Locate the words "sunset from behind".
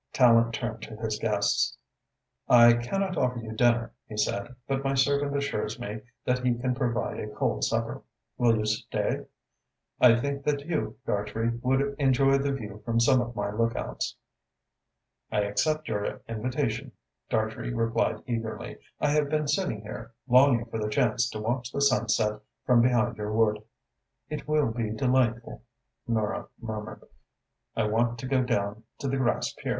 21.79-23.17